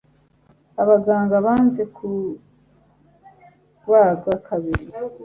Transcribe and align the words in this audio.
Abaganga 0.81 1.35
banze 1.45 1.83
kubaga 1.95 4.33
kabiri. 4.47 4.85